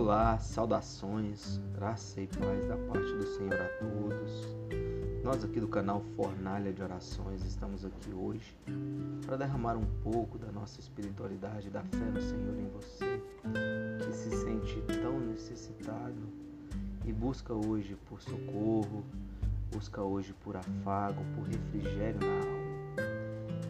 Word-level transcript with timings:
Olá, 0.00 0.38
saudações, 0.38 1.60
graça 1.74 2.20
e 2.20 2.28
paz 2.28 2.64
da 2.68 2.76
parte 2.76 3.12
do 3.14 3.26
Senhor 3.36 3.60
a 3.60 3.68
todos. 3.80 4.56
Nós 5.24 5.44
aqui 5.44 5.58
do 5.58 5.66
canal 5.66 6.00
Fornalha 6.14 6.72
de 6.72 6.80
Orações 6.80 7.44
estamos 7.44 7.84
aqui 7.84 8.12
hoje 8.14 8.56
para 9.26 9.36
derramar 9.36 9.76
um 9.76 9.84
pouco 10.04 10.38
da 10.38 10.52
nossa 10.52 10.78
espiritualidade, 10.78 11.68
da 11.68 11.82
fé 11.82 12.04
no 12.14 12.20
Senhor 12.20 12.56
em 12.60 12.68
você, 12.68 13.20
que 13.98 14.12
se 14.14 14.30
sente 14.36 14.80
tão 15.02 15.18
necessitado 15.18 16.28
e 17.04 17.12
busca 17.12 17.52
hoje 17.52 17.96
por 18.08 18.22
socorro, 18.22 19.04
busca 19.72 20.00
hoje 20.00 20.32
por 20.44 20.56
afago, 20.56 21.24
por 21.34 21.42
refrigério 21.42 22.20
na 22.20 22.34
alma. 22.34 23.02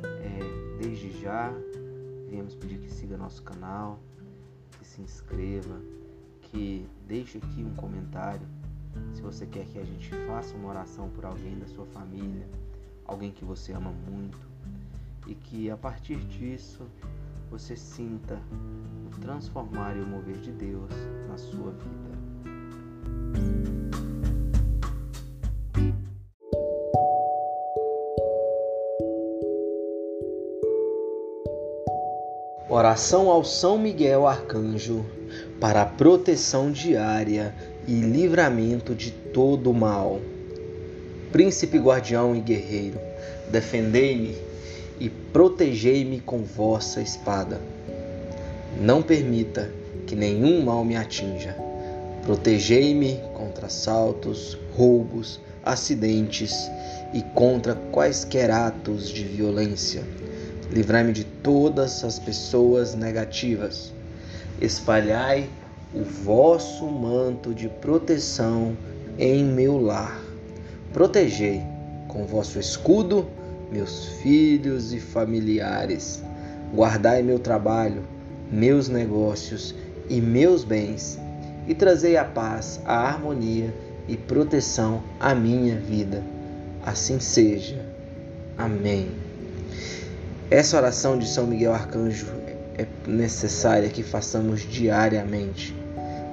É, 0.03 0.79
desde 0.79 1.11
já, 1.23 1.51
viemos 2.29 2.55
pedir 2.55 2.81
que 2.81 2.93
siga 2.93 3.17
nosso 3.17 3.43
canal, 3.43 3.99
que 4.79 4.87
se 4.87 5.01
inscreva, 5.01 5.81
que 6.51 6.89
deixe 7.07 7.39
aqui 7.39 7.63
um 7.63 7.75
comentário 7.75 8.47
se 9.15 9.23
você 9.23 9.47
quer 9.47 9.65
que 9.67 9.79
a 9.79 9.85
gente 9.85 10.11
faça 10.27 10.55
uma 10.57 10.71
oração 10.71 11.09
por 11.11 11.25
alguém 11.25 11.59
da 11.59 11.67
sua 11.67 11.87
família, 11.87 12.47
alguém 13.05 13.31
que 13.31 13.45
você 13.45 13.73
ama 13.73 13.91
muito, 13.91 14.39
e 15.27 15.35
que 15.35 15.71
a 15.71 15.77
partir 15.77 16.17
disso 16.25 16.87
você 17.51 17.77
sinta 17.77 18.39
o 19.07 19.21
transformar 19.21 19.97
e 19.97 20.01
o 20.01 20.07
mover 20.07 20.39
de 20.39 20.53
Deus 20.53 20.91
na 21.29 21.37
sua 21.37 21.73
vida. 21.73 22.08
Oração 32.71 33.31
ao 33.31 33.45
São 33.45 33.79
Miguel 33.79 34.27
Arcanjo 34.27 35.03
para 35.59 35.87
proteção 35.87 36.71
diária 36.71 37.55
e 37.87 37.95
livramento 37.95 38.95
de 38.95 39.11
todo 39.11 39.71
o 39.71 39.75
mal. 39.75 40.21
Príncipe 41.33 41.79
guardião 41.79 42.37
e 42.37 42.43
guerreiro, 42.43 43.01
defendei-me 43.51 44.37
e 45.01 45.09
protegei-me 45.09 46.21
com 46.21 46.43
vossa 46.43 47.01
espada. 47.01 47.59
Não 48.79 49.01
permita 49.01 49.71
que 50.07 50.15
nenhum 50.15 50.63
mal 50.63 50.85
me 50.85 50.95
atinja. 50.95 51.57
Protegei-me 52.23 53.19
contra 53.33 53.69
assaltos, 53.69 54.59
roubos, 54.77 55.41
acidentes 55.65 56.71
e 57.15 57.23
contra 57.35 57.75
quaisquer 57.91 58.51
atos 58.51 59.09
de 59.09 59.25
violência. 59.25 60.05
Livrai-me 60.71 61.13
de 61.13 61.25
todas 61.25 62.05
as 62.05 62.19
pessoas 62.19 62.95
negativas 62.95 63.93
espalhai 64.61 65.49
o 65.95 66.03
vosso 66.03 66.87
manto 66.87 67.55
de 67.55 67.69
proteção 67.69 68.77
em 69.19 69.45
meu 69.45 69.79
lar. 69.79 70.21
Protegei 70.93 71.63
com 72.07 72.25
vosso 72.25 72.59
escudo 72.59 73.27
meus 73.71 74.07
filhos 74.23 74.93
e 74.93 75.01
familiares. 75.01 76.23
Guardai 76.75 77.23
meu 77.23 77.39
trabalho, 77.39 78.03
meus 78.51 78.89
negócios 78.89 79.75
e 80.09 80.21
meus 80.21 80.65
bens, 80.65 81.19
e 81.67 81.75
trazei 81.75 82.17
a 82.17 82.25
paz, 82.25 82.81
a 82.85 82.95
harmonia 82.95 83.75
e 84.07 84.17
proteção 84.17 85.03
à 85.21 85.35
minha 85.35 85.77
vida. 85.77 86.23
Assim 86.85 87.21
seja. 87.21 87.85
Amém. 88.57 89.09
Essa 90.51 90.79
oração 90.79 91.19
de 91.19 91.29
São 91.29 91.47
Miguel 91.47 91.75
Arcanjo 91.75 92.27
é 92.79 92.87
necessária 93.07 93.91
que 93.91 94.03
façamos 94.03 94.63
diariamente, 94.63 95.77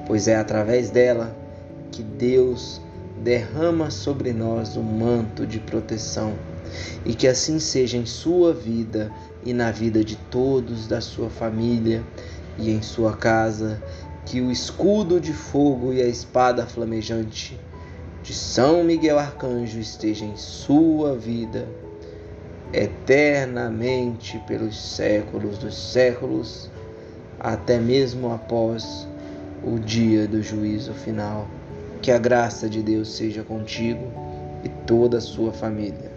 pois 0.08 0.30
é 0.30 0.38
através 0.38 0.90
dela 0.90 1.36
que 1.92 2.02
Deus 2.02 2.80
derrama 3.22 3.92
sobre 3.92 4.32
nós 4.32 4.78
o 4.78 4.82
manto 4.82 5.46
de 5.46 5.60
proteção 5.60 6.34
e 7.06 7.14
que 7.14 7.28
assim 7.28 7.60
seja 7.60 7.98
em 7.98 8.06
sua 8.06 8.54
vida 8.54 9.12
e 9.44 9.54
na 9.54 9.70
vida 9.70 10.02
de 10.02 10.16
todos 10.16 10.88
da 10.88 11.02
sua 11.02 11.30
família 11.30 12.02
e 12.58 12.72
em 12.72 12.82
sua 12.82 13.18
casa, 13.18 13.84
que 14.26 14.40
o 14.40 14.50
escudo 14.50 15.20
de 15.20 15.34
fogo 15.34 15.92
e 15.92 16.02
a 16.02 16.08
espada 16.08 16.66
flamejante 16.66 17.60
de 18.24 18.34
São 18.34 18.82
Miguel 18.82 19.20
Arcanjo 19.20 19.78
esteja 19.78 20.24
em 20.24 20.38
sua 20.38 21.18
vida 21.18 21.68
eternamente 22.74 24.40
pelos 24.48 24.78
séculos 24.78 25.58
dos 25.58 25.76
séculos, 25.76 26.70
até 27.40 27.80
mesmo 27.80 28.32
após 28.32 29.08
o 29.64 29.80
dia 29.80 30.28
do 30.28 30.42
juízo 30.42 30.94
final. 30.94 31.48
Que 32.02 32.12
a 32.12 32.18
graça 32.18 32.70
de 32.70 32.84
Deus 32.84 33.16
seja 33.16 33.44
contigo 33.44 34.12
e 34.64 34.70
toda 34.86 35.18
a 35.18 35.22
sua 35.22 35.52
família. 35.52 36.15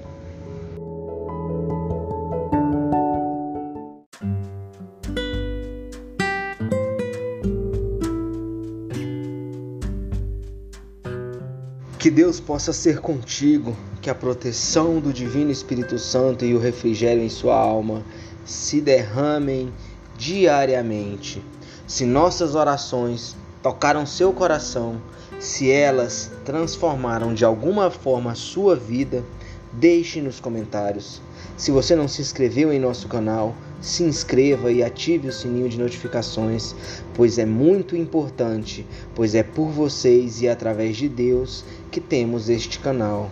Que 11.98 12.12
Deus 12.12 12.38
possa 12.38 12.72
ser 12.72 13.00
contigo, 13.00 13.76
que 14.00 14.08
a 14.08 14.14
proteção 14.14 15.00
do 15.00 15.12
Divino 15.12 15.50
Espírito 15.50 15.98
Santo 15.98 16.44
e 16.44 16.54
o 16.54 16.58
refrigério 16.60 17.24
em 17.24 17.28
sua 17.28 17.56
alma 17.56 18.04
se 18.44 18.80
derramem 18.80 19.72
diariamente. 20.16 21.42
Se 21.88 22.06
nossas 22.06 22.54
orações 22.54 23.34
tocaram 23.60 24.06
seu 24.06 24.32
coração, 24.32 25.02
se 25.40 25.72
elas 25.72 26.30
transformaram 26.44 27.34
de 27.34 27.44
alguma 27.44 27.90
forma 27.90 28.30
a 28.30 28.36
sua 28.36 28.76
vida, 28.76 29.24
deixe 29.72 30.20
nos 30.20 30.38
comentários. 30.38 31.20
Se 31.56 31.72
você 31.72 31.96
não 31.96 32.06
se 32.06 32.22
inscreveu 32.22 32.72
em 32.72 32.78
nosso 32.78 33.08
canal, 33.08 33.56
se 33.80 34.02
inscreva 34.02 34.70
e 34.70 34.82
ative 34.82 35.28
o 35.28 35.32
sininho 35.32 35.68
de 35.68 35.78
notificações, 35.78 36.74
pois 37.14 37.38
é 37.38 37.46
muito 37.46 37.96
importante, 37.96 38.86
pois 39.14 39.34
é 39.34 39.42
por 39.42 39.68
vocês 39.68 40.42
e 40.42 40.48
através 40.48 40.96
de 40.96 41.08
Deus 41.08 41.64
que 41.90 42.00
temos 42.00 42.48
este 42.48 42.78
canal. 42.78 43.30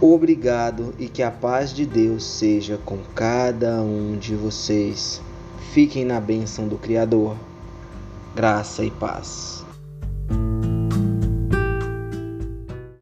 Obrigado 0.00 0.94
e 0.98 1.08
que 1.08 1.22
a 1.22 1.30
paz 1.30 1.72
de 1.72 1.86
Deus 1.86 2.24
seja 2.24 2.78
com 2.84 2.98
cada 3.14 3.80
um 3.80 4.16
de 4.18 4.34
vocês. 4.34 5.22
Fiquem 5.72 6.04
na 6.04 6.20
bênção 6.20 6.68
do 6.68 6.76
Criador. 6.76 7.36
Graça 8.34 8.84
e 8.84 8.90
paz. 8.90 9.65